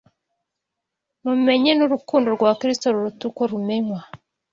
[1.25, 3.99] mumenye n’urukundo rwa Kristo ruruta uko rumenywa